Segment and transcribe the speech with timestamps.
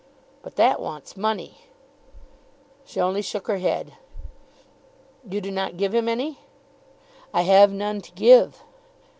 [0.41, 1.59] "But that wants money."
[2.85, 3.93] She only shook her head.
[5.29, 6.39] "You do not give him any?"
[7.35, 8.63] "I have none to give."